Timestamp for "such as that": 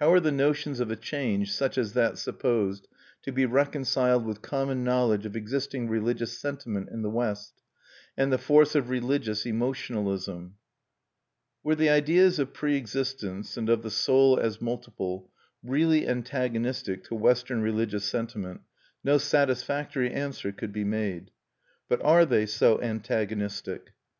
1.52-2.18